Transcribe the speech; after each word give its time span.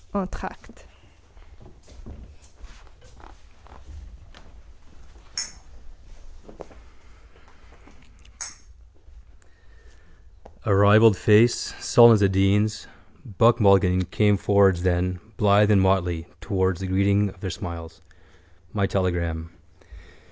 Entr'acte. 0.15 0.83
A 10.65 10.73
ribald 10.75 11.15
face, 11.15 11.75
sullen 11.79 12.13
as 12.15 12.23
a 12.23 12.29
dean's, 12.29 12.87
Buck 13.37 13.59
Mulligan 13.59 14.05
came 14.05 14.37
forward, 14.37 14.77
then 14.77 15.19
blithe 15.37 15.69
in 15.69 15.79
motley, 15.79 16.25
towards 16.39 16.79
the 16.79 16.87
greeting 16.87 17.29
of 17.29 17.39
their 17.41 17.51
smiles. 17.51 18.01
My 18.73 18.87
telegram. 18.87 19.51